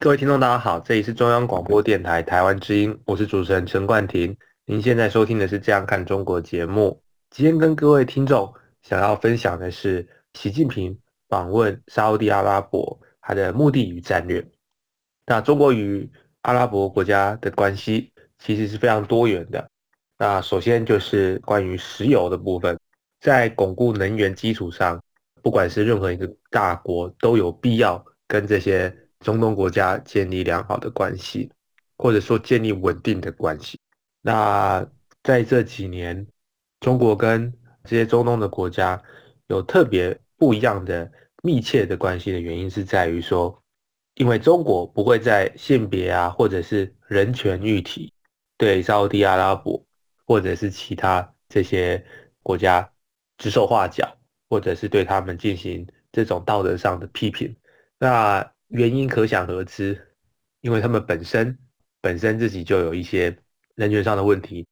[0.00, 4.36] 各位听众，大家好，这里是中央广播电台台湾之音，我是主持人陈冠廷。
[4.64, 7.02] 您现在收听的是《这样看中国》节目。
[7.30, 10.96] 今天跟各位听众想要分享的是习近平
[11.28, 14.46] 访问沙地阿拉伯，他的目的与战略。
[15.26, 16.08] 那中国与
[16.42, 19.68] 阿拉伯国家的关系其实是非常多元的。
[20.16, 22.78] 那首先就是关于石油的部分，
[23.20, 25.02] 在巩固能源基础上，
[25.42, 31.50] 不管是任何一个大国，都有必要跟这些中东国家建立良好的关系，
[31.96, 33.78] 或者说建立稳定的关系。
[34.22, 34.86] 那
[35.22, 36.26] 在这几年，
[36.80, 37.52] 中国跟
[37.84, 39.02] 这些中东的国家
[39.48, 41.10] 有特别不一样的
[41.42, 43.62] 密切的关系的原因，是在于说，
[44.14, 48.12] 因为中国不会在性别啊，或者是人权议题
[48.56, 49.84] 对沙地阿拉伯
[50.26, 52.04] 或者是其他这些
[52.42, 52.88] 国家
[53.38, 54.16] 指手画脚，
[54.48, 57.54] 或者是对他们进行这种道德上的批评。
[57.98, 60.14] 那原因可想而知，
[60.60, 61.58] 因为他们本身
[62.00, 63.36] 本身自己就有一些
[63.74, 64.66] 人权上的问题。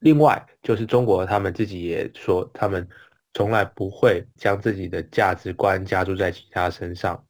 [0.00, 2.86] 另外就是中国，他们自己也说，他们
[3.32, 7.24] 从来不会将自己的价值观加注在其他身上，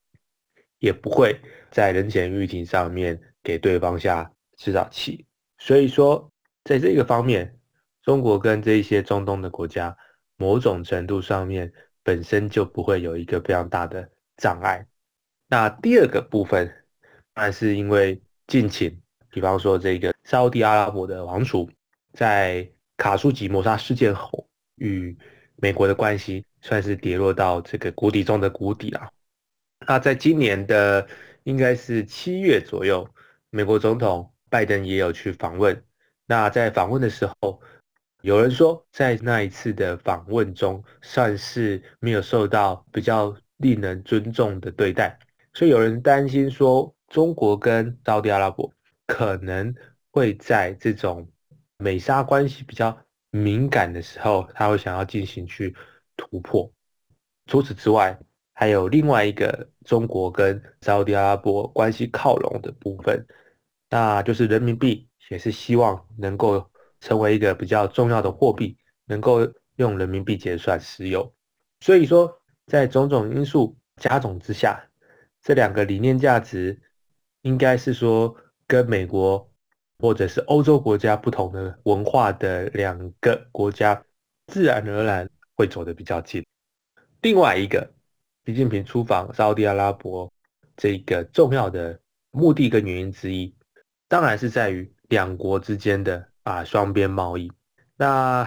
[0.79, 1.41] 也不会
[1.71, 5.25] 在人权议题上面给对方下制造器。
[5.59, 6.31] 所以说，
[6.65, 7.57] 在这个方面，
[8.03, 9.97] 中国跟这一些中东的国家，
[10.37, 14.87] 某种程度上面本身就不会有一个非常大的障碍。
[15.49, 16.67] 那第二个部分，
[17.33, 19.01] 当然是因为近亲，
[19.31, 21.71] 比方说这个沙地阿拉伯的王储。
[22.13, 25.19] 在卡舒吉谋杀事件后，与
[25.57, 29.11] 美国的关系算是跌落到这个谷底中的谷底啊。
[29.89, 31.05] 那在今年的
[31.43, 33.05] 应该是七月左右，
[33.51, 35.85] 美国总统拜登也有去访问。
[36.25, 37.61] 那在访问的时候，
[38.23, 45.19] 有人说在那一次的访问中，算是没有受到比较令人尊重的对待，
[45.55, 48.71] 所以有人担心说，中国跟沙特阿拉伯
[49.07, 49.75] 可能
[50.11, 51.27] 会在这种。
[51.77, 52.97] 美沙关系比较
[53.31, 55.75] 敏感的时候，他会想要进行去
[56.17, 56.73] 突破。
[57.47, 58.17] 除此之外，
[58.55, 63.27] 还有另外一个中国跟沙特阿拉伯关系靠拢的部分，
[63.91, 69.41] 那就是人民币也是希望能够成为一个比较重要的货币，能够
[69.77, 71.35] 用人民币结算石油。
[71.81, 74.81] 所以说，在种种因素加总之下，
[75.45, 76.83] 这两个理念价值
[77.43, 79.49] 应该是说跟美国。
[80.01, 84.05] 或者是欧洲国家不同的文化的两个国家，
[84.49, 86.45] 自然而然会走得比较近。
[87.23, 87.91] 另外一个，
[88.45, 90.31] 习近平出访沙特阿拉伯
[90.77, 91.99] 这个重要的
[92.33, 93.55] 目的跟原因之一，
[94.09, 97.51] 当然是在于两国之间的啊双边贸易。
[97.97, 98.47] 那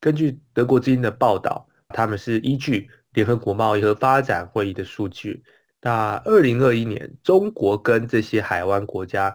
[0.00, 5.44] 根据德国之音的报道，他们是依据联合国贸易和发展会议的数据，
[5.82, 9.34] 那二零二一年中国跟这些海湾国家。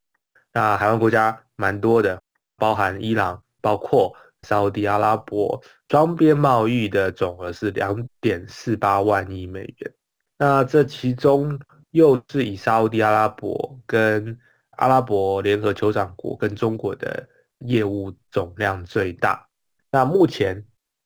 [0.53, 2.22] 那海湾国家蛮多的，
[2.56, 9.94] 包含伊朗，包括沙特阿拉伯，双边贸易的总额是两点四八万亿美元。
[10.38, 11.59] 那这其中
[11.91, 14.38] 又是以沙特阿拉伯跟
[14.78, 17.28] 阿拉伯联合酋长国跟中国的
[17.59, 19.45] 业务总量最大。
[19.91, 20.63] 那目前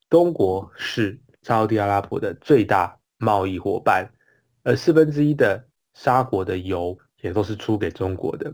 [0.09, 4.11] 中国是沙特阿拉伯的最大贸易伙伴，
[4.63, 8.53] 而四分之一的沙国的油也都是出给中国的。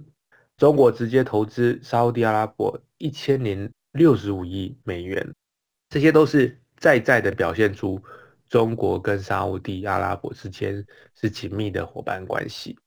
[0.57, 5.33] 中国直接投资沙特阿拉伯一千零六十五亿美元，
[5.89, 8.01] 这些都是在在的表现出
[8.47, 12.77] 中国跟沙特阿拉伯之间是紧密的伙伴关系。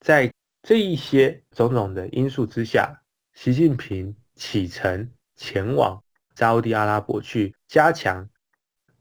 [0.00, 3.00] 在这一些种种的因素之下，
[3.34, 6.02] 习近平启程前往
[6.34, 8.28] 沙特阿拉伯去加强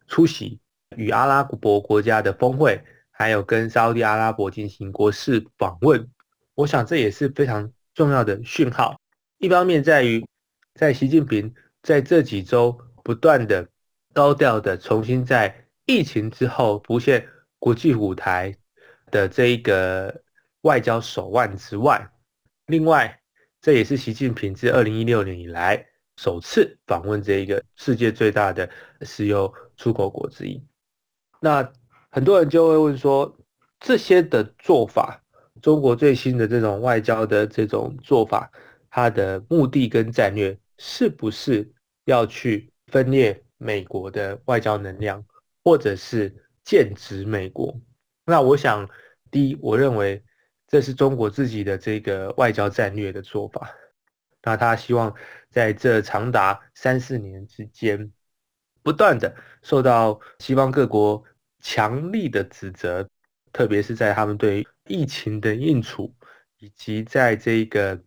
[0.08, 0.60] 出席
[0.96, 2.80] 与阿拉伯国家的峰会，
[3.17, 6.07] 还有跟沙特阿拉伯进行国事访问。
[6.53, 7.71] 我想这也是非常。
[7.95, 9.00] 重要的讯号，
[9.38, 10.27] 一方面在于，
[10.73, 13.65] 在习近平在这几周不断的
[14.13, 17.25] 高调的重新在疫情之后浮现
[17.57, 18.53] 国际舞台
[19.12, 20.21] 的这一个
[20.63, 22.06] 外交手腕之外，
[22.65, 23.17] 另外
[23.62, 25.81] 这也是习近平自二零一六年以来
[26.17, 28.69] 首次访问这一个世界最大的
[29.03, 30.62] 石油出口国之一。
[31.39, 31.63] 那
[32.15, 33.38] 很多人就会问说，
[33.81, 35.21] 这些的做法。
[35.62, 38.50] 中国最新的这种外交的这种做法，
[38.89, 41.69] 它的目的跟战略是不是
[42.06, 45.21] 要去分裂美国的外交能量，
[45.62, 46.33] 或者是
[46.63, 47.77] 剑指美国？
[48.25, 48.89] 那我想，
[49.29, 50.23] 第一，我认为
[50.69, 53.69] 这是中国自己的这个外交战略的做法。
[54.41, 55.13] 那他希望
[55.50, 58.09] 在这长达三四年之间，
[58.81, 61.21] 不断的受到西方各国
[61.67, 63.09] 强力的指责，
[63.51, 66.13] 特别是在他们对疫情的应处，
[66.59, 68.00] 以及在这个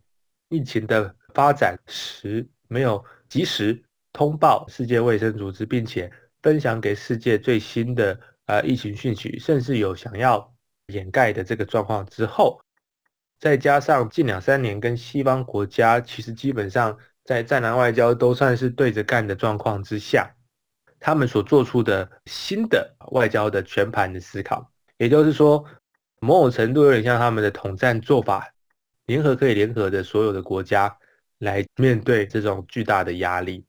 [0.47, 3.83] 疫情的发展时没有及时
[4.13, 6.09] 通报世界卫生组织，并且
[6.41, 10.55] 分享给世界最新的呃疫情讯息，甚至有想要
[10.87, 12.61] 掩盖的这个状况之后。
[13.39, 20.33] 再加上近两三年跟西方国家其实基本上在战狼外交都算是对着干的状况之下，
[20.99, 25.65] 他们所做出的新的外交的全盘的思考，也就是说，
[26.19, 28.51] 某种程度有点像他们的统战做法，
[29.05, 30.97] 联合可以联合的所有的国家
[31.39, 33.65] 来面对这种巨大的压力。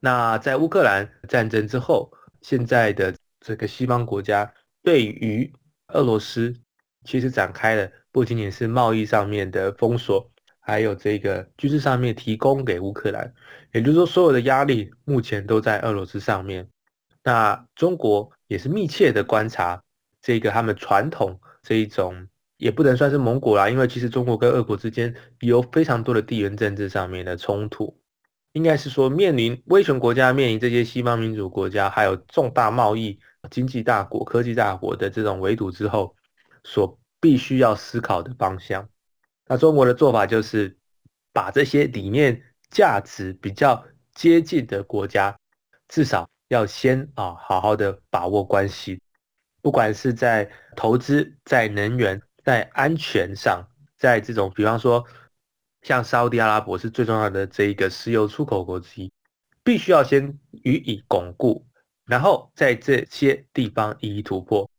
[0.00, 5.52] 那在乌克兰战争之后，现在的这个西方国家对于
[5.88, 6.54] 俄罗斯
[7.04, 7.90] 其实展开了。
[8.14, 10.30] 不仅仅是贸易上面的封锁，
[10.66, 13.32] 还有这个军事上面提供给乌克兰，
[13.72, 16.66] 也就是说，所有的压力目前都在俄罗斯上面。
[17.22, 19.82] 那中国也是密切的观察
[20.22, 22.26] 这个他们传统这一种，
[22.56, 27.96] 也不能算是盟国啦，因为其实中国跟俄国之间有非常多的地缘政治上面的冲突，
[28.52, 33.18] 应该是说面临威权国家面临这些西方民主国家，还有重大贸易、
[33.50, 36.16] 经济大国、科技大国的这种围堵之后
[36.64, 36.98] 所。
[37.20, 38.86] 必须要思考的方向。
[39.46, 40.74] 那中国的做法就是
[41.32, 45.38] 把这些理念、价值比较接近的国家，
[45.86, 49.00] 至少要先啊好好的把握关系。
[49.60, 53.62] 不管是在投资、在能源、在安全上，
[53.98, 55.04] 在这种比方说
[55.82, 59.12] 像沙特阿拉伯是最重要的这一个石油出口国之一，
[59.62, 61.66] 必须要先予以巩固，
[62.06, 64.70] 然后在这些地方一一突破。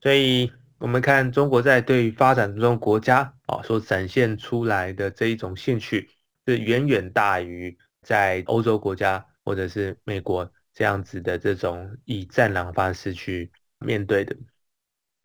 [0.00, 0.52] 所以。
[0.80, 6.08] 我们看中国在对发展中国家啊所展现出来的这一种兴趣，
[6.46, 14.34] 是远远大于在欧洲国家或者是美国这样子的这种以战狼方式去面对的。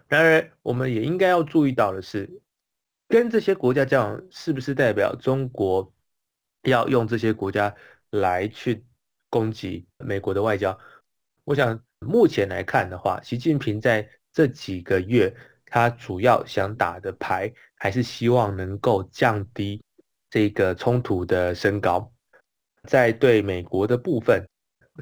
[0.10, 2.42] 然而，我们也应该要注意到的是，
[3.08, 5.94] 跟这些国家交往是不是代表中国
[6.64, 7.74] 要用这些国家
[8.10, 8.84] 来去
[9.30, 10.78] 攻击美国的外交？
[11.46, 14.10] 我想目前来看的话，习近平在。
[14.36, 15.34] 这几个月，
[15.66, 19.82] 他主要想打的牌，还是希望能够降低
[20.30, 22.12] 这个冲突的升高。
[22.84, 24.46] 在对美国的部分，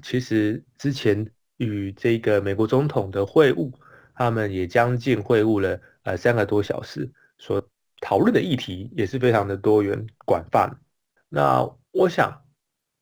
[0.04, 1.28] 其实之前
[1.58, 3.74] 与这个美国总统的会晤，
[4.14, 7.68] 他们也将近会晤了呃三个多小时，所
[8.02, 10.80] 讨论的议题也是非常的多元广泛。
[11.28, 12.46] 那我想，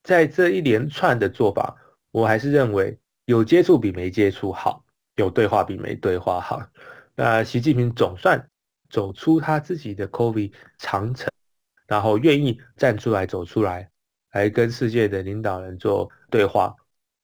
[0.02, 1.76] 在这一连串的做法，
[2.12, 4.86] 我还是认为有接触比没接触好。
[5.16, 6.62] 有对话比没对话好。
[7.16, 8.50] 那习近平总算
[8.90, 11.30] 走出他自己的 COVID 长城，
[11.88, 13.90] 然后愿意站出来走出来，
[14.32, 16.76] 来跟世界的领导人做对话。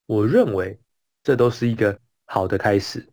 [0.06, 0.80] 我认为
[1.24, 3.08] 这都是一个好的开始。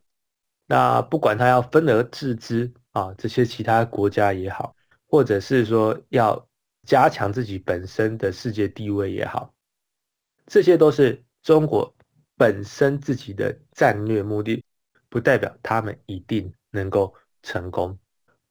[0.67, 4.75] 那不管他要分而治之啊，这些其他国家也好，
[5.07, 6.49] 或者是说要
[6.87, 9.53] 加强自己本身的世界地位也好，
[10.47, 11.95] 这些都是中国。
[12.37, 14.65] 本身自己的战略目的，
[15.09, 17.99] 不代表他们一定能够成功。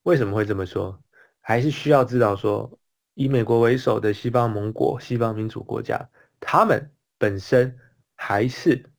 [0.03, 1.01] 为什么会这么说？
[1.41, 2.79] 还是需要知道说，
[3.13, 6.09] 以美国为首的西方盟国、西方民主国家，
[6.39, 7.77] 他们本身
[8.15, 8.89] 还是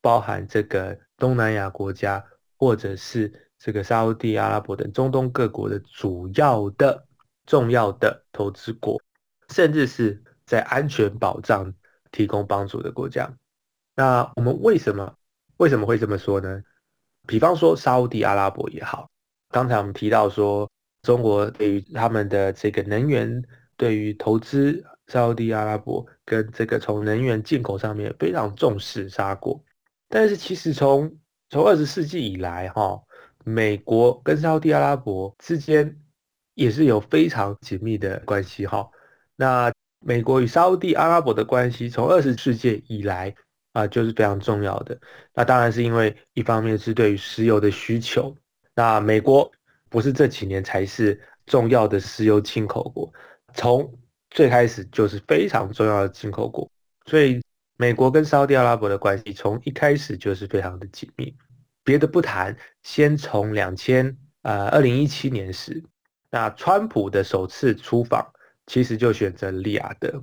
[0.00, 2.24] 包含这个东南亚国家，
[2.56, 7.06] 或者是这个沙地阿拉伯等中东各国的主要的、
[7.44, 8.98] 重要的投资国，
[9.50, 11.74] 甚至是在安全保障
[12.10, 13.30] 提供帮助的国家。
[14.00, 15.14] 那我们为什么
[15.58, 16.62] 为什么会这么说呢？
[17.26, 19.10] 比方说沙地阿拉伯也好，
[19.50, 20.66] 刚才我们提到说，
[21.02, 23.44] 中国对于他们的这个能源，
[23.76, 29.62] 对于投资沙地阿拉伯跟这个从能源进口上面非常重视沙国。
[30.08, 31.14] 但是其实从
[31.50, 32.98] 从二十世纪以来，哈，
[33.44, 35.94] 美国跟沙地阿拉伯之间
[36.54, 38.88] 也是有非常紧密的关系，哈。
[39.36, 43.36] 那美国与沙地阿拉伯的关系，从二十世纪以来。
[43.80, 44.98] 啊，就是非常重要的。
[45.34, 48.34] 那当然是因为一方面是对于石油的需求。
[48.74, 49.50] 那美国
[49.88, 53.12] 不是这几年才是重要的石油进口国，
[53.54, 53.92] 从
[54.30, 56.70] 最开始就是非常重要的进口国。
[57.06, 57.42] 所以
[57.76, 61.34] 美国跟沙特阿拉伯的关系从一开始就是非常的紧密。
[61.82, 65.82] 别的不谈，先从两千呃二零一七年时，
[66.30, 68.32] 那川普的首次出访，
[68.66, 70.22] 其实就选择利雅得。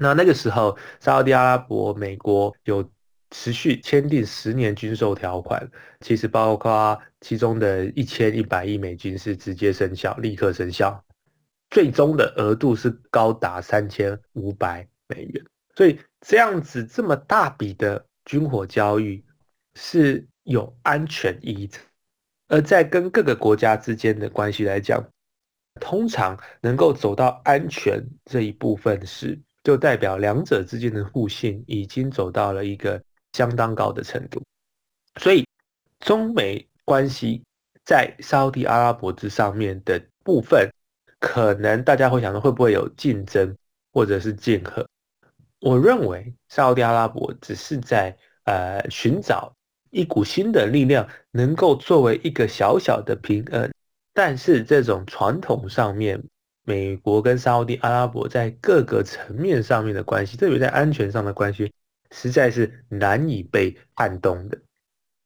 [0.00, 2.88] 那那个时候，沙特阿拉伯、美国有
[3.30, 5.68] 持续签订十年军售条款，
[6.00, 11.04] 其实包括其中的一千一百亿美金是直接生效，立刻生效，
[11.70, 15.44] 最终的额度是高达三千五百美元。
[15.74, 19.22] 所以这样子这么大笔的军火交易
[19.74, 21.78] 是有安全意义的，
[22.48, 25.04] 而在跟各个国家之间的关系来讲，
[25.80, 34.42] 通常能够走到安全这一部分是，就代表两者之间的互信已经走到了一个相当高的程度。
[35.20, 35.44] 所以，
[36.00, 37.42] 中美关系
[37.84, 40.70] 在沙特阿拉伯之上面的部分，
[41.18, 43.56] 可能大家会想到会不会有竞争
[43.92, 44.86] 或者是竞合？
[45.60, 49.52] 我认为沙特阿拉伯只是在呃寻找
[49.90, 53.68] 一股新的力量，能够作为一个小小的平衡。
[54.14, 56.22] 但是这种传统上面，
[56.68, 61.72] 美国跟沙特阿拉伯在各个层面上面的关系，特别在安全上的关系，
[62.10, 64.58] 实在是难以被撼动的。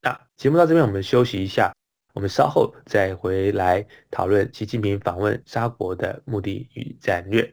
[0.00, 1.74] 那节目到这边，我们休息一下，
[2.14, 7.52] 我们稍后再回来讨论习近平访问沙国的目的与战略。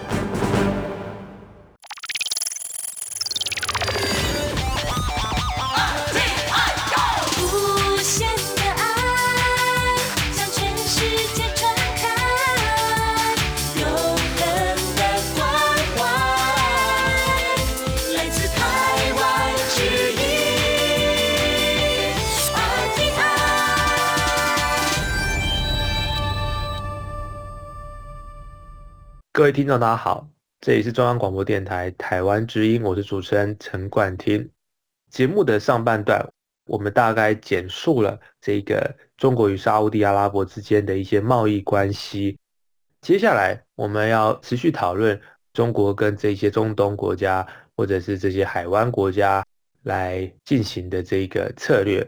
[29.41, 30.29] 各位听众，大家好，
[30.59, 34.47] 这里是中央广播电台台湾之音，我是主持人陈冠廷。
[35.09, 36.23] 节目的上半段，
[36.67, 42.37] 我们大概简述了这个中国与沙地阿拉伯之间的一些贸易关系。
[43.01, 45.19] 接下来，我们要持续讨论
[45.53, 47.43] 中国跟这些中东国家
[47.75, 49.43] 或者是这些海湾国家
[49.81, 52.07] 来进行的这个策略。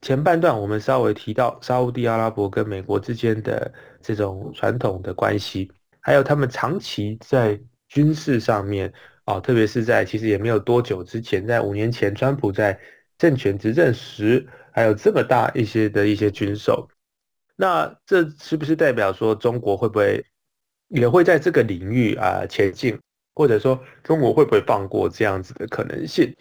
[0.00, 5.70] 前半段我们稍微提到沙地阿拉伯跟美国之间的这种传统的关系。
[6.06, 8.92] 还有他们长期在军事上面
[9.24, 12.78] 啊，特别是在其实也没有多久之前，在五年前，川普在
[13.18, 16.88] 政权执政时，还有这么大一些的一些军售，
[17.56, 20.24] 那这是不是代表说中国会不会
[20.86, 22.96] 也会在这个领域啊前进，
[23.34, 26.32] 或者说中国会不会放过这样子的可能性？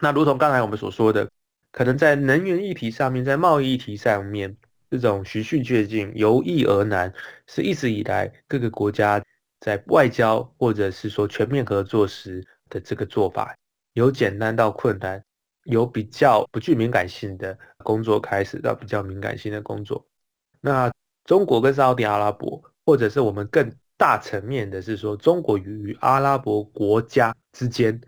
[0.00, 1.30] 那如同刚才我们所说的，
[1.70, 4.56] 可能在能源议题上面，在贸易议题上面。
[4.92, 7.10] 这种循序渐进、由易而难，
[7.46, 9.24] 是一直以来各个国家
[9.58, 13.56] 在外交或者是说全面合作时的这个做法，
[13.94, 15.24] 由简单到困难，
[15.64, 20.06] 由比较不具敏感性的工作开始到比较敏感性的工作。
[20.60, 20.92] 那
[21.24, 27.98] 中国跟沙特阿拉伯，或者是我们更大层面的是说，中国与阿拉伯国家之间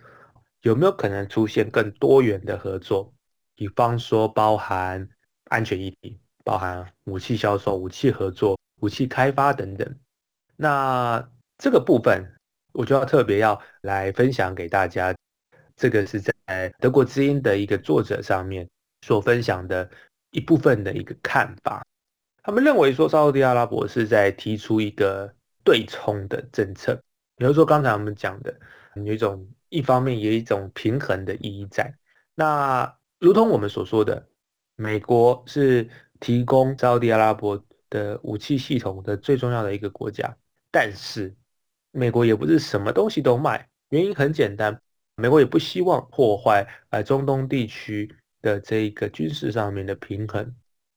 [0.61, 3.15] 有没有可能出现更多元的合作？
[3.55, 5.09] 比方说，包含
[5.45, 6.21] 安全议题。
[6.45, 9.97] 包含武器销售、武器合作、武器开发等等。
[10.55, 12.25] 那这个部分，
[12.73, 15.13] 我就要特别要来分享给大家。
[15.77, 16.33] 这个是在
[16.79, 18.69] 德国之音的一个作者上面
[19.05, 19.91] 所分享的
[20.31, 21.85] 一部分的一个看法。
[22.45, 25.35] 他们认为说，沙地阿拉伯是在提出一个
[25.65, 26.95] 对冲的政策，
[27.37, 28.55] 比如说刚才我们讲的，
[28.95, 31.93] 有一种一方面有一种平衡的意义在。
[32.37, 34.29] 那如同我们所说的，
[34.77, 35.89] 美国是
[36.21, 40.37] 提供沙地阿拉伯的武器系统的最重要的一个国家，
[40.71, 41.35] 但是
[41.93, 44.81] 美国也不是什么东西都卖，原因很简单。
[45.17, 50.55] 美国也不希望破坏呃中东地区的这一个军事上面的平衡。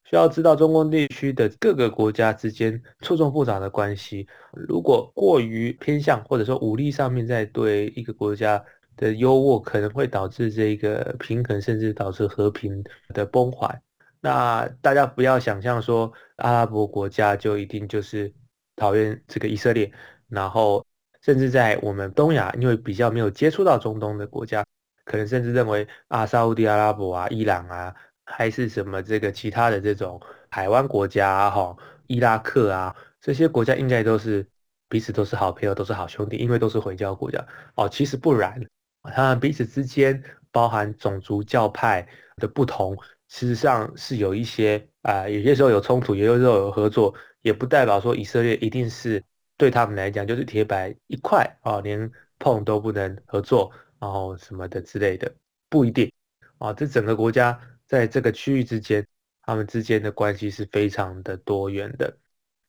[0.10, 8.64] 需要知道中东地区的各个国家之间错综复杂的关系，如果过于偏向或者说武力上面在对一个国家
[8.96, 12.84] 的优渥，可能会导致这个平衡，甚至导致和平
[13.14, 13.82] 的崩坏。
[14.22, 18.34] 那大家不要想象说阿拉伯国家就一定就是
[18.76, 19.92] 讨厌这个以色列，
[20.28, 20.86] 然后。
[21.20, 24.64] 甚至在我们东亚，因为比较没有接触到中东的国家，
[25.04, 27.94] 可能甚至认为啊，沙地阿拉伯啊、伊朗啊，
[28.24, 34.48] 还是什么这个其他的这种海湾国家啊哈、伊拉克啊，这些国家应该都是
[34.88, 37.46] 彼此都是好朋友，都是好兄弟，因为都是回教国家
[37.76, 37.90] 哦。
[37.90, 38.66] 其实不然，
[39.14, 42.08] 他们彼此之间包含种族教派
[42.38, 42.96] 的不同，
[43.27, 49.24] 事实上是有一些啊，有些时候有冲突，有些时候有合作，也不代表说以色列一定是。
[49.60, 55.34] 对他们来讲，就是铁板一块啊，连碰都不能合作，然后什么的之类的，
[55.67, 56.12] 不一定
[56.60, 56.72] 啊。
[56.72, 59.03] 这整个国家在这个区域之间，
[59.41, 62.15] 他们之间的关系是非常的多元的。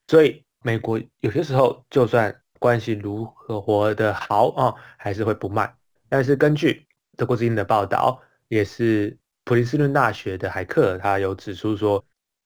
[0.06, 5.70] 所以，美国有些时候就算关系如何活得好啊，还是会不卖。
[6.08, 6.86] 但是，根据
[7.18, 9.14] 德国之音的报道，也是
[9.48, 12.04] 普林斯顿大学的海克尔，他有指出说，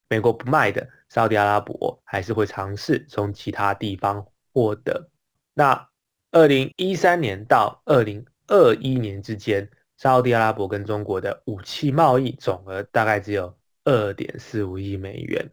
[0.09, 4.25] 美国不卖的，沙特阿拉伯还是会尝试从其他地方。
[4.53, 5.11] 获得
[5.55, 5.89] 那
[6.31, 15.51] 二零一三年到二零二一年之间，沙特阿拉伯跟中国的武器贸易总额大概只有二点四五亿美元。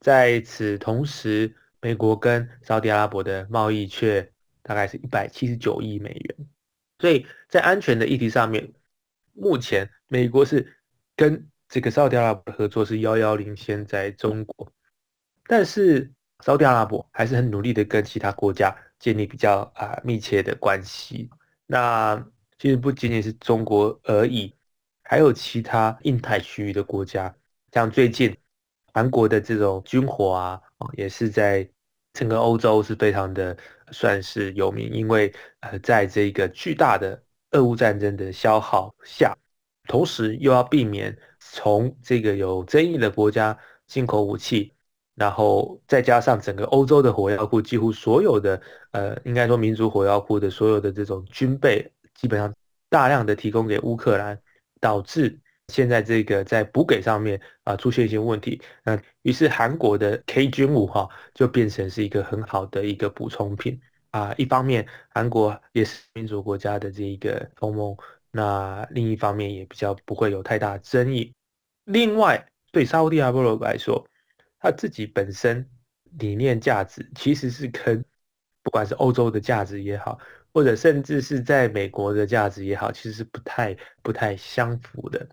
[0.00, 4.28] 在此同时，美国跟沙特阿拉伯的贸易却
[4.64, 6.36] 大概是一百七十九亿美元。
[6.98, 8.72] 所以在安全的议题上面，
[9.34, 10.78] 目前美国是
[11.20, 14.72] 跟这个沙特阿拉伯合作是遥遥领先在中国，
[15.44, 16.10] 但是。
[16.42, 21.28] 沙特阿拉伯还是很努力的跟其他国家建立比较啊密切的关系。
[21.66, 22.16] 那
[22.58, 24.56] 其实不仅仅是中国而已，
[25.02, 27.36] 还有其他印太区域的国家，
[27.72, 28.34] 像最近
[28.94, 30.58] 韩国的这种军火啊，
[30.94, 31.68] 也是在
[32.14, 33.54] 整个欧洲是非常的
[33.92, 35.30] 算是有名，因为
[35.60, 39.36] 呃在这个巨大的俄乌战争的消耗下，
[39.90, 44.72] 同时又要避免从这个有争议的国家进口武器。
[45.16, 48.58] 然后再加上整个欧洲的火药库，几乎所有的
[48.92, 52.50] 呃，应该说民族火药库的所有的这种军备，基本上
[52.88, 54.40] 大量的提供给乌克兰，
[54.80, 58.62] 导致现在这个在补给上面啊出现一些问题。
[58.82, 63.78] 那于是韩国的 K 军五哈就变成是一个很好的一个补充品
[64.12, 64.32] 啊。
[64.38, 67.94] 一方面韩国也是民主国家的这一个同盟，
[68.30, 71.32] 那另一方面也比较不会有太大争议。
[71.84, 74.06] 另外对沙特阿拉伯来说，
[74.58, 75.68] 他自己本身
[76.18, 78.04] 理念价值其实是跟
[78.62, 80.18] 不管是欧洲的价值也好，
[80.52, 85.26] 或者甚至是在美国的价值也好，其实是不太不太相符的。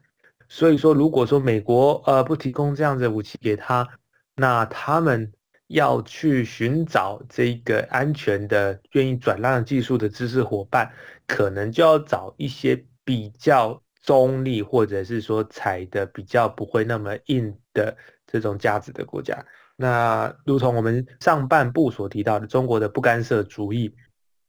[0.48, 3.88] 所以说，如果说美国呃不提供这样的武器给他，
[4.36, 5.32] 那他们
[5.68, 10.92] 要去寻找这个安全的、愿意转让技术的知识伙伴，
[11.26, 17.96] 可能就要找一些比较中立，或者是说踩的比较不会那么硬的。
[18.30, 19.46] 这种价值的国家，
[19.78, 23.96] 那如同我们上半部所提到的，中国的不干涉主义，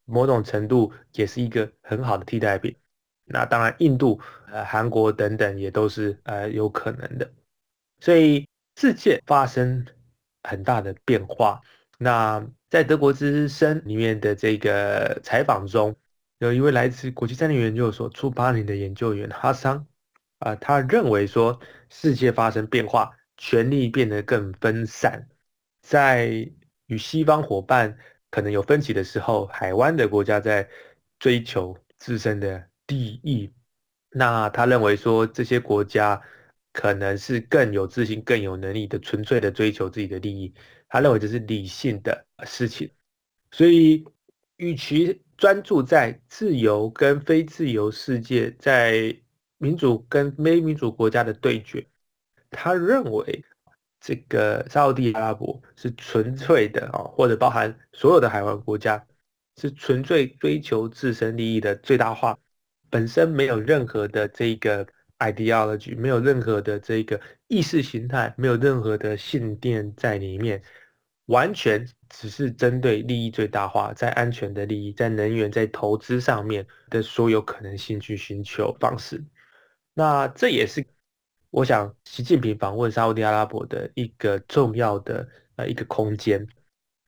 [0.04, 2.74] 某种程度也是一个很好的替代品。
[3.24, 7.31] 那当然，印度、呃、韩国等等也都是呃有可能的。
[8.00, 8.48] 所以
[8.81, 9.87] 世界发生
[10.48, 11.61] 很大的变化。
[11.98, 15.94] 那在德国之声里面的这个采访中，
[16.38, 19.87] 有一位来自国际战略研究所出八年的研究员哈桑
[20.38, 23.14] 啊，他认为说世界发生变化。
[23.40, 25.28] 权力变得更分散，
[25.80, 26.50] 在
[26.87, 27.96] 与西方伙伴
[28.32, 30.68] 可能有分歧的时候，海湾的国家在
[31.20, 33.54] 追求自身的利益。
[34.11, 36.20] 那他认为说，这些国家
[36.79, 40.55] 可能是更有自信、更有能力的，纯粹的追求自己的利益。
[40.88, 42.88] 他认为这是理性的事情。
[43.51, 44.05] 所以，
[44.59, 49.12] 与其专注在自由跟非自由世界，在
[49.57, 51.85] 民主跟非民主国家的对决。
[52.49, 53.45] 他认为
[54.01, 59.05] 这个沙地阿拉伯是纯粹的啊，或者包含所有的海湾国家，
[59.57, 62.38] 是纯粹追求自身利益的最大化，
[62.88, 64.87] 本身没有任何的这个
[65.18, 70.62] ideology，没有任何的这个意识形态，没有任何的信念在里面，
[71.26, 79.24] 完全只是针对利益最大化，在安全的利益、在能源、在投资上面的所有可能性去寻求方式。
[79.94, 80.85] 那这也是。
[81.50, 85.26] 我想，习近平访问沙特阿拉伯的一个重要的
[85.57, 86.46] 呃一个空间，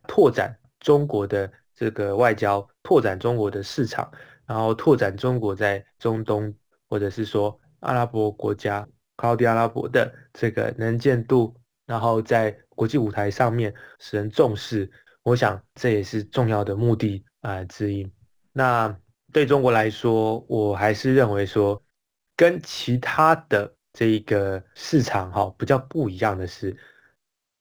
[0.08, 4.10] 拓展中国的这个外交，拓展中国的市场，
[4.46, 6.54] 然后拓展中国在中东
[6.88, 8.86] 或者是说阿拉伯国家
[9.20, 11.54] 沙特阿拉伯的这个能见度，
[11.86, 14.90] 然后在国际舞台上面使人重视。
[15.22, 18.10] 我想这也是重要的目的啊之一。
[18.52, 18.96] 那
[19.32, 21.82] 对中国来说，我还是认为说，
[22.36, 23.74] 跟其他的。
[23.92, 26.76] 这一个市场哈比较不一样的是，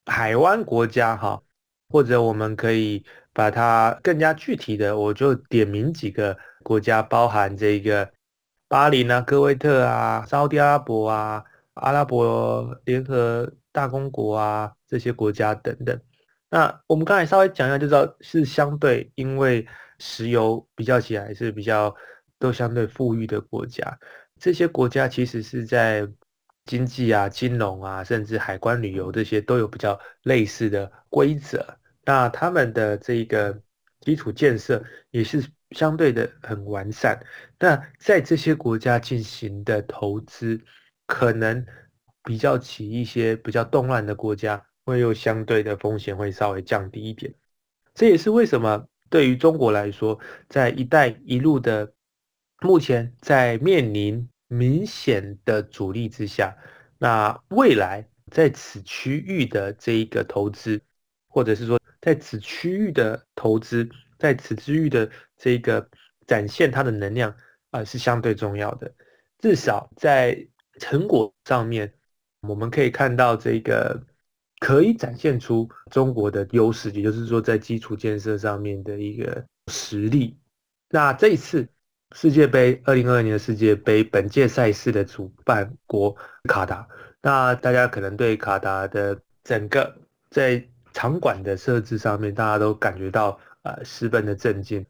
[0.05, 1.41] 海湾国家哈，
[1.89, 3.03] 或者我们可以
[3.33, 8.07] 把它更加具体的，我就点名几个国家，包含这个
[8.69, 15.99] 巴林啊、科威特啊、沙特阿拉伯啊、阿拉伯联合大公国啊这些国家等等。
[16.49, 21.93] 那我们刚才稍微讲一下就知道，是相对因为石油比较起来是比较
[22.39, 23.99] 都相对富裕的国家，
[24.39, 26.07] 这些国家其实是在。
[26.65, 31.65] 经济啊、金融啊，甚至海关旅游这些都有比较类似的规则。
[32.05, 33.59] 那他们的这个
[34.01, 37.19] 基础建设也是相对的很完善。
[37.59, 40.59] 那在这些国家进行的投资，
[41.05, 41.65] 可能
[42.23, 47.33] 比较起一些比较动乱的国家，会有相对的风险会稍微降低一点。
[47.93, 51.93] 这也是为什么对于中国来说，在“一带一路”的
[52.61, 54.29] 目前在面临。
[54.51, 56.57] 明显的阻力之下，
[56.97, 60.81] 那未来在此区域的这一个投资，
[61.27, 63.87] 或者是说在此区域的投资，
[64.19, 65.89] 在此之域的这个
[66.27, 67.35] 展现它的能量
[67.71, 68.93] 啊，是相对重要的。
[69.39, 70.47] 至少在
[70.79, 71.91] 成果上面，
[72.41, 73.99] 我们可以看到这个
[74.59, 80.37] 可以展现出中国的优势，也就是说在基础建设上面的一个实力。
[80.89, 81.67] 那这一次。
[82.15, 86.11] 世界杯二零二二年的世界杯本届赛事的主办国
[86.45, 86.87] 卡达，
[87.21, 89.95] 那大家可能对卡达的整个
[90.31, 94.85] 在场馆的设置上面，大家都感觉到呃十分的震惊。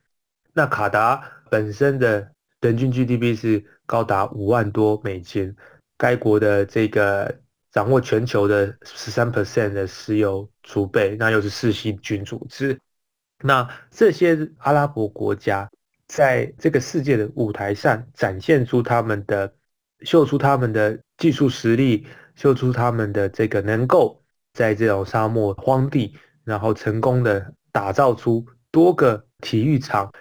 [0.53, 5.55] 那卡达本身的人均 GDP 是高达五万多美金，
[5.97, 7.39] 该国的这个
[7.71, 12.79] 掌握全球的十三 percent 的石油储备，那又是世袭军组织，
[13.43, 15.69] 那这些阿拉伯国家。
[16.07, 19.53] 在这个世界的舞台上展现出他们的、
[20.01, 24.19] 秀出他们的技术实力，秀出他们的这个能够
[24.53, 30.11] 在这种沙漠荒地，然后成功的打造出多个体育场，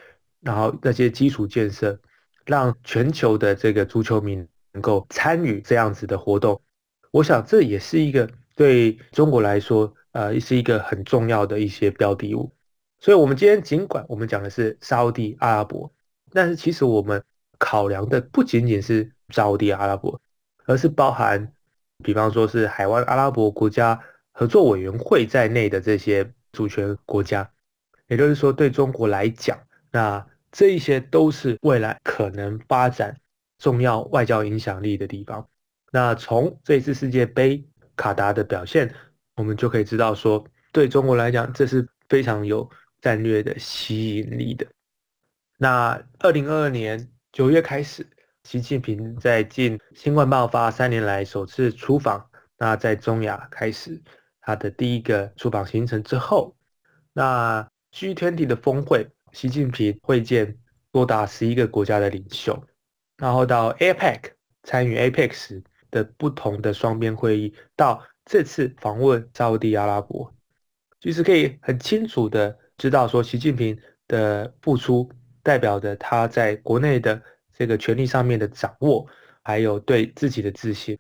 [0.41, 1.99] 然后那些基础建设，
[2.47, 4.37] 让全球的这个足球迷
[4.73, 6.61] 能够参与这样子的活动。
[7.11, 12.53] 我想这也是一个对中国来说，呃，是一个很重要的一些标的物。
[13.01, 15.93] 所以，我们今天尽管我们讲的是沙地阿拉伯，
[16.33, 17.23] 但是其实我们
[17.59, 20.21] 考量的不仅仅是沙地阿拉伯，
[20.67, 21.53] 而是包含，
[22.03, 24.01] 比方说是海湾阿拉伯国家
[24.33, 27.49] 合作委员会在内的这些主权国家。
[28.09, 29.59] 也就是说，对中国来讲，
[29.93, 33.17] 那这一些都是未来可能发展
[33.59, 35.49] 重要外交影响力的地方。
[35.93, 38.93] 那从这一次世界杯卡达的表现，
[39.37, 42.69] 我们就可以知道说，对中国来讲，这是非常有。
[43.01, 44.67] 战略的吸引力的。
[45.57, 48.05] 那二零二二年九月开始，
[48.43, 54.03] 习近平在近新冠爆发三年来首次出访，那在中亚开始
[54.41, 56.57] 他的第一个出访行程之后，
[57.13, 60.57] 那 G20 的峰会，习近平会见
[60.93, 62.63] 多达十一个国家的领袖，
[63.17, 70.33] 然后到 APEC 参与 APEC 的不同的双边会议，到这次访问沙地阿拉伯，
[71.01, 72.59] 其实可以很清楚的。
[72.79, 75.11] 知道说习近平的付出
[75.43, 77.21] 代表着他在国内的
[77.53, 79.05] 这个权力上面的掌握，
[79.43, 80.97] 还有对自己的自信。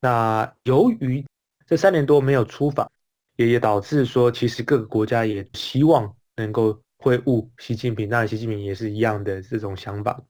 [0.00, 1.24] 那由于
[1.66, 2.88] 这三年多没有出访，
[3.34, 8.08] 也也导致说其实各个国家也希望能够会晤习近平。
[8.08, 10.22] 那习近平也是一样的这种想法。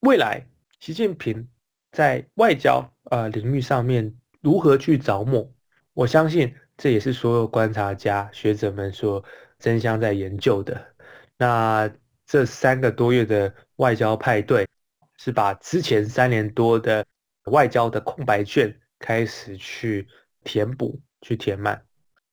[0.00, 0.46] 未来
[0.80, 1.48] 习近平
[1.92, 5.50] 在外交呃领域上面如何去着墨，
[5.92, 9.24] 我相信这也是所有观察家学者们所。
[9.60, 10.94] 争相在研究的，
[11.38, 11.90] 那
[12.26, 14.68] 这三个多月的外交派对，
[15.16, 17.06] 是把之前三年多的
[17.44, 20.06] 外交的空白卷开始去
[20.42, 21.82] 填补、去填满。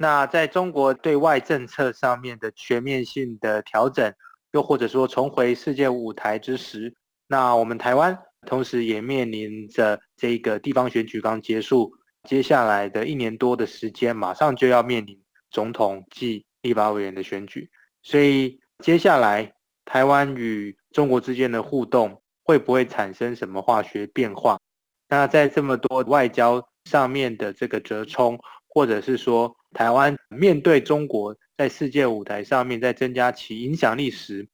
[0.01, 4.11] 那在中国对外政策上面的全面性的调整，
[4.51, 6.91] 又或者说重回世界舞台之时，
[7.27, 11.93] 那我们台湾同时也面临着这个地方选举刚结束，
[12.27, 17.69] 接下来的一年多的时间，马上就要面临总统及立法委员的选举，
[18.01, 19.53] 所以接下来
[19.85, 24.59] 台湾与中国之间的互动会不会产生什么化学变化？
[25.07, 34.47] 那在这么多外交上面的这个折冲，或者是说，台湾面对中国在世界舞台上面在增加其影响力时，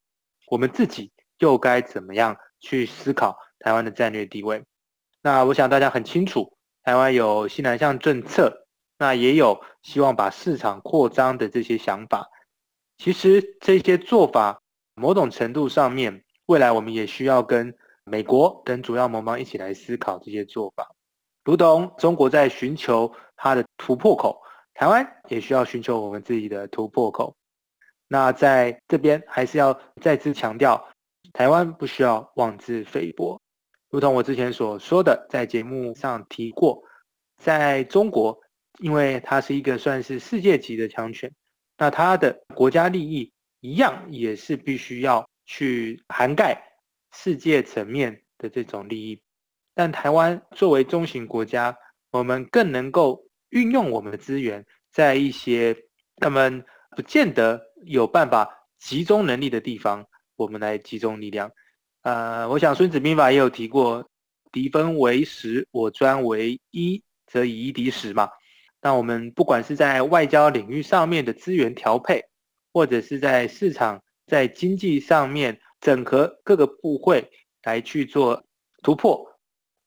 [0.47, 4.63] 我们自己又该怎么样去思考台湾的战略地位？
[5.21, 6.53] 那我想大家很清楚，
[6.83, 8.67] 台湾有西南向政策，
[8.99, 12.29] 那也有希望把市场扩张的这些想法。
[12.97, 14.61] 其实这些做法，
[14.95, 17.75] 某种程度上面，未来我们也需要跟
[18.05, 20.89] 美国等主要盟邦一起来思考这些做法，
[21.43, 24.41] 如同中国在寻求它的突破口。
[24.77, 27.35] 台湾也需要寻求我们自己的突破口。
[28.07, 30.87] 那在这边还是要再次强调，
[31.33, 33.41] 台湾不需要妄自菲薄。
[33.89, 36.83] 如同我之前所说的，在节目上提过，
[37.37, 38.39] 在中国，
[38.77, 41.33] 因为它是一个算是世界级的强权，
[41.79, 46.61] 那它的国家利益一样也是必须要去涵盖
[47.13, 49.19] 世界层面的这种利益。
[49.73, 51.75] 但台湾作为中型国家，
[52.11, 53.26] 我们更能够。
[53.49, 55.75] 运用我们的资源，在一些
[56.17, 56.63] 他们
[56.95, 60.05] 不见得有办法集中能力的地方，
[60.35, 61.51] 我们来集中力量。
[62.01, 64.09] 呃，我想《孙子兵法》也有提过
[64.51, 68.29] ，“敌分为十，我专为一，则以一敌十”嘛。
[68.81, 72.23] 那我们不管是在外交领域上面的资源调配，
[72.71, 77.29] 或者是在市场、在经济上面整合各个部会
[77.63, 78.45] 来去做
[78.83, 79.25] 突破，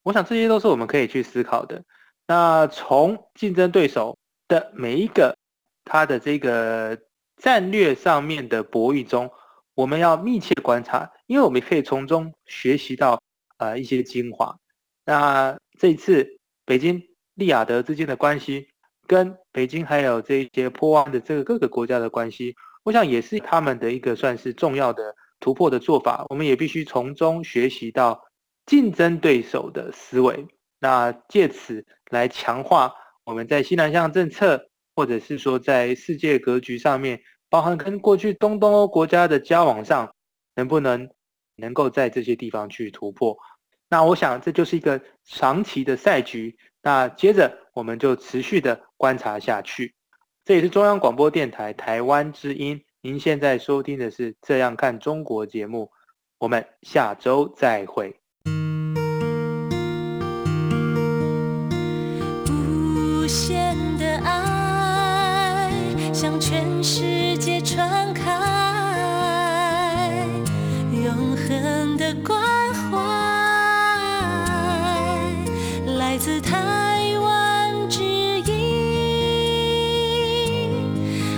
[0.02, 1.82] 我想这些都是我们可以去思考的。
[2.30, 4.16] 那从竞争对手
[4.46, 5.36] 的每一个
[5.84, 6.96] 他的这个
[7.36, 9.28] 战略上面的博弈中，
[9.74, 13.20] 我们要密切观察，因为我们可以从中学习到
[13.58, 14.56] 呃一些精华。
[15.04, 17.02] 那这一次北京
[17.34, 18.68] 利雅得之间的关系，
[19.08, 26.24] 跟北京还有这些坡湾的这个各个国家的关系，我想也是他们的一个算是重要的突破的做法。
[26.28, 28.22] 我们也必须从中学习到
[28.66, 30.46] 竞争对手的思维。
[30.80, 40.12] 那借此来强化我们在西南向政策，或者是说在世界格局上面，包含跟过去东东欧国家的交往上，
[40.56, 41.08] 能不能
[41.56, 43.36] 能够在这些地方去突破？
[43.88, 46.56] 那我想这就是一个长期的赛局。
[46.82, 49.94] 那接着我们就持续的观察下去。
[50.44, 55.90] 这也是中央广播电台台湾之音，您现在收听的是《这样看中国》节目，
[56.38, 58.19] 我们下周再会。
[66.50, 68.26] 全世界传开，
[70.92, 72.42] 永恒的关
[72.74, 72.98] 怀，
[75.96, 78.50] 来自台湾之音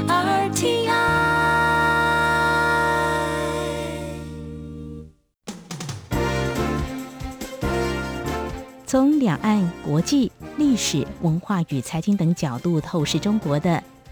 [0.09, 0.89] RTI。
[8.87, 13.85] 从两岸、国际、历史文化与财经等角度透视中国的。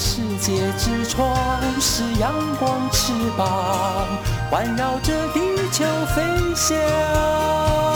[0.00, 1.36] 世界之窗，
[1.80, 4.06] 是阳光翅膀，
[4.48, 5.40] 环绕着地
[5.72, 5.84] 球
[6.14, 6.22] 飞
[6.54, 7.87] 翔。